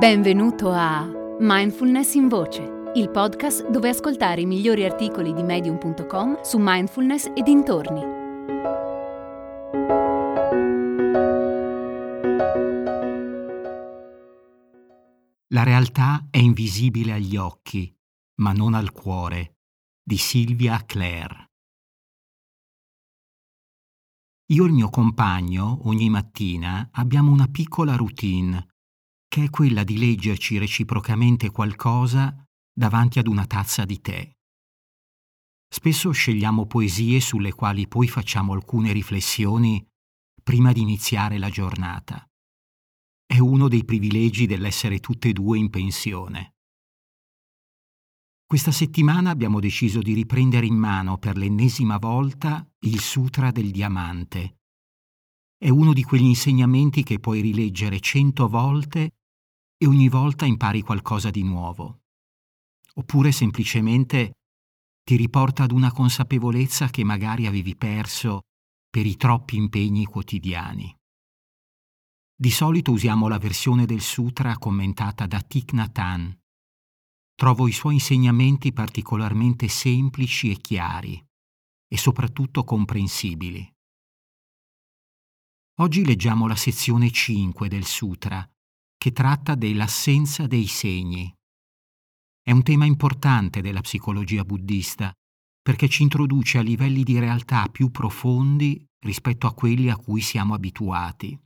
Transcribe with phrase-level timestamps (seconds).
[0.00, 1.06] Benvenuto a
[1.40, 7.42] Mindfulness in Voce, il podcast dove ascoltare i migliori articoli di medium.com su mindfulness e
[7.42, 8.00] dintorni.
[15.48, 17.94] La realtà è invisibile agli occhi,
[18.36, 19.58] ma non al cuore,
[20.02, 21.50] di Silvia Clare.
[24.46, 28.69] Io e il mio compagno, ogni mattina, abbiamo una piccola routine
[29.30, 32.44] che è quella di leggerci reciprocamente qualcosa
[32.76, 34.28] davanti ad una tazza di tè.
[35.72, 39.86] Spesso scegliamo poesie sulle quali poi facciamo alcune riflessioni
[40.42, 42.26] prima di iniziare la giornata.
[43.24, 46.54] È uno dei privilegi dell'essere tutte e due in pensione.
[48.44, 54.56] Questa settimana abbiamo deciso di riprendere in mano per l'ennesima volta il Sutra del Diamante.
[55.56, 59.18] È uno di quegli insegnamenti che puoi rileggere cento volte
[59.82, 62.02] e ogni volta impari qualcosa di nuovo.
[62.96, 64.34] Oppure semplicemente
[65.02, 68.42] ti riporta ad una consapevolezza che magari avevi perso
[68.90, 70.94] per i troppi impegni quotidiani.
[72.36, 76.38] Di solito usiamo la versione del sutra commentata da Thich Nhat Hanh.
[77.34, 81.24] Trovo i suoi insegnamenti particolarmente semplici e chiari
[81.88, 83.66] e soprattutto comprensibili.
[85.80, 88.46] Oggi leggiamo la sezione 5 del sutra,
[89.00, 91.34] che tratta dell'assenza dei segni.
[92.42, 95.10] È un tema importante della psicologia buddista
[95.62, 100.52] perché ci introduce a livelli di realtà più profondi rispetto a quelli a cui siamo
[100.52, 101.38] abituati.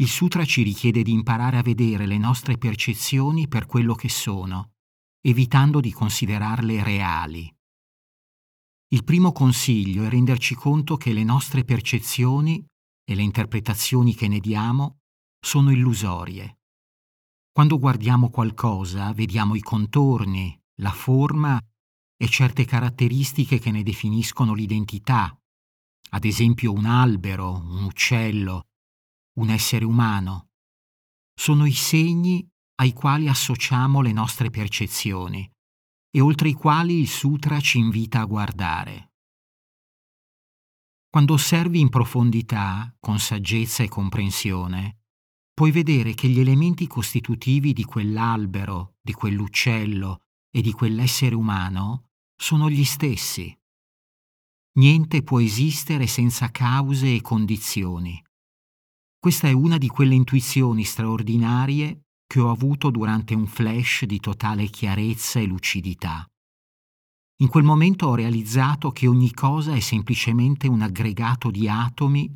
[0.00, 4.72] Il sutra ci richiede di imparare a vedere le nostre percezioni per quello che sono,
[5.20, 7.48] evitando di considerarle reali.
[8.88, 12.66] Il primo consiglio è renderci conto che le nostre percezioni
[13.04, 14.99] e le interpretazioni che ne diamo
[15.40, 16.58] sono illusorie.
[17.50, 21.60] Quando guardiamo qualcosa vediamo i contorni, la forma
[22.16, 25.34] e certe caratteristiche che ne definiscono l'identità,
[26.10, 28.68] ad esempio un albero, un uccello,
[29.38, 30.50] un essere umano.
[31.34, 32.46] Sono i segni
[32.76, 35.50] ai quali associamo le nostre percezioni
[36.10, 39.12] e oltre i quali il sutra ci invita a guardare.
[41.08, 44.99] Quando osservi in profondità, con saggezza e comprensione,
[45.60, 52.04] puoi vedere che gli elementi costitutivi di quell'albero, di quell'uccello e di quell'essere umano
[52.34, 53.54] sono gli stessi.
[54.78, 58.24] Niente può esistere senza cause e condizioni.
[59.18, 64.64] Questa è una di quelle intuizioni straordinarie che ho avuto durante un flash di totale
[64.64, 66.26] chiarezza e lucidità.
[67.42, 72.32] In quel momento ho realizzato che ogni cosa è semplicemente un aggregato di atomi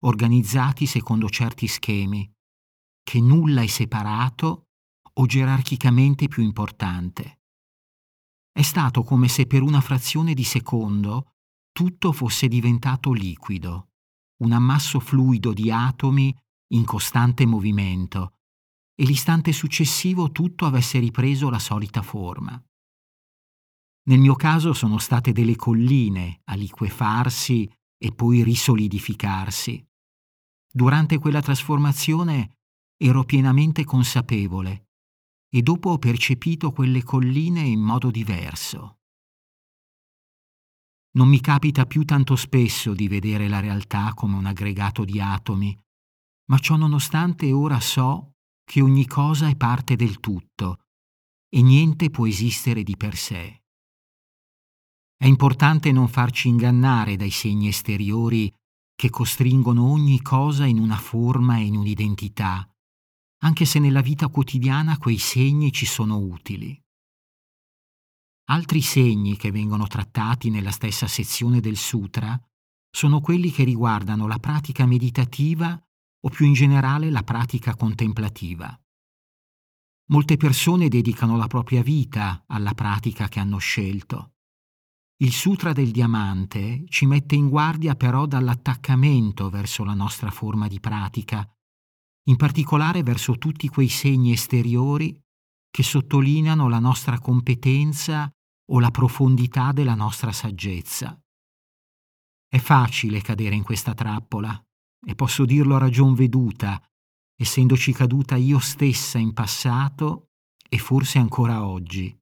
[0.00, 2.30] organizzati secondo certi schemi
[3.08, 4.66] che nulla è separato
[5.14, 7.40] o gerarchicamente più importante.
[8.52, 11.32] È stato come se per una frazione di secondo
[11.72, 13.92] tutto fosse diventato liquido,
[14.42, 16.36] un ammasso fluido di atomi
[16.74, 18.34] in costante movimento,
[18.94, 22.62] e l'istante successivo tutto avesse ripreso la solita forma.
[24.08, 29.82] Nel mio caso sono state delle colline a liquefarsi e poi risolidificarsi.
[30.70, 32.57] Durante quella trasformazione
[33.00, 34.88] ero pienamente consapevole
[35.48, 38.98] e dopo ho percepito quelle colline in modo diverso.
[41.12, 45.78] Non mi capita più tanto spesso di vedere la realtà come un aggregato di atomi,
[46.50, 48.32] ma ciò nonostante ora so
[48.64, 50.80] che ogni cosa è parte del tutto
[51.48, 53.62] e niente può esistere di per sé.
[55.16, 58.52] È importante non farci ingannare dai segni esteriori
[58.94, 62.68] che costringono ogni cosa in una forma e in un'identità,
[63.38, 66.80] anche se nella vita quotidiana quei segni ci sono utili.
[68.50, 72.40] Altri segni che vengono trattati nella stessa sezione del sutra
[72.90, 75.80] sono quelli che riguardano la pratica meditativa
[76.20, 78.78] o più in generale la pratica contemplativa.
[80.10, 84.32] Molte persone dedicano la propria vita alla pratica che hanno scelto.
[85.20, 90.80] Il Sutra del Diamante ci mette in guardia però dall'attaccamento verso la nostra forma di
[90.80, 91.46] pratica
[92.28, 95.18] in particolare verso tutti quei segni esteriori
[95.70, 98.30] che sottolineano la nostra competenza
[98.70, 101.18] o la profondità della nostra saggezza.
[102.46, 104.62] È facile cadere in questa trappola
[105.06, 106.82] e posso dirlo a ragion veduta,
[107.34, 110.28] essendoci caduta io stessa in passato
[110.68, 112.14] e forse ancora oggi.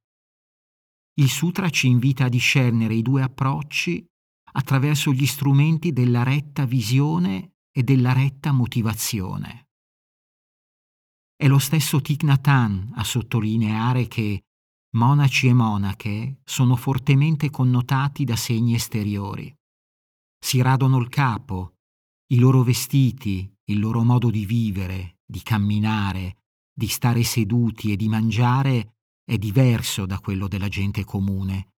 [1.18, 4.04] Il sutra ci invita a discernere i due approcci
[4.52, 9.65] attraverso gli strumenti della retta visione e della retta motivazione.
[11.38, 14.44] È lo stesso Hanh a sottolineare che
[14.96, 19.54] monaci e monache sono fortemente connotati da segni esteriori.
[20.42, 21.74] Si radono il capo,
[22.32, 26.38] i loro vestiti, il loro modo di vivere, di camminare,
[26.72, 31.74] di stare seduti e di mangiare è diverso da quello della gente comune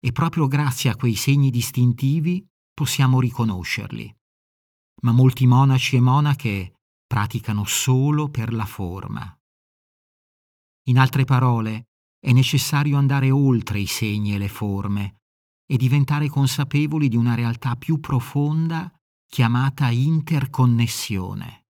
[0.00, 2.44] e proprio grazie a quei segni distintivi
[2.74, 4.12] possiamo riconoscerli.
[5.02, 6.75] Ma molti monaci e monache
[7.06, 9.36] praticano solo per la forma.
[10.88, 11.88] In altre parole,
[12.18, 15.20] è necessario andare oltre i segni e le forme
[15.66, 18.92] e diventare consapevoli di una realtà più profonda
[19.26, 21.66] chiamata interconnessione.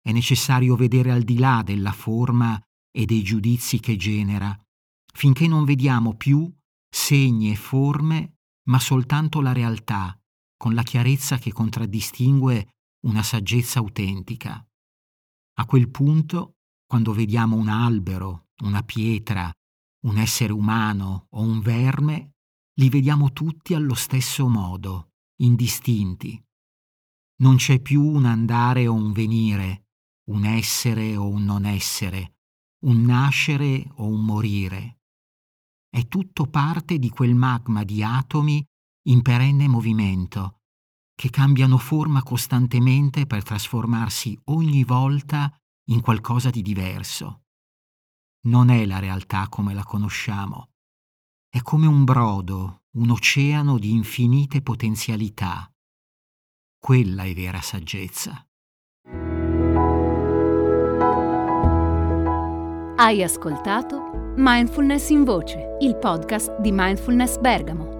[0.00, 2.60] È necessario vedere al di là della forma
[2.90, 4.56] e dei giudizi che genera,
[5.12, 6.50] finché non vediamo più
[6.88, 8.38] segni e forme,
[8.68, 10.18] ma soltanto la realtà,
[10.56, 12.70] con la chiarezza che contraddistingue
[13.00, 14.64] una saggezza autentica.
[15.54, 16.56] A quel punto,
[16.86, 19.52] quando vediamo un albero, una pietra,
[20.06, 22.32] un essere umano o un verme,
[22.74, 26.42] li vediamo tutti allo stesso modo, indistinti.
[27.40, 29.88] Non c'è più un andare o un venire,
[30.30, 32.36] un essere o un non essere,
[32.84, 35.00] un nascere o un morire.
[35.88, 38.64] È tutto parte di quel magma di atomi
[39.08, 40.59] in perenne movimento,
[41.20, 45.54] che cambiano forma costantemente per trasformarsi ogni volta
[45.90, 47.42] in qualcosa di diverso.
[48.46, 50.70] Non è la realtà come la conosciamo.
[51.46, 55.70] È come un brodo, un oceano di infinite potenzialità.
[56.78, 58.42] Quella è vera saggezza.
[62.96, 67.99] Hai ascoltato Mindfulness in Voce, il podcast di Mindfulness Bergamo